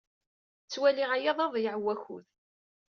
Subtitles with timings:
[0.65, 2.25] Ttwaliɣ aya d aḍeyyeɛ n wakud.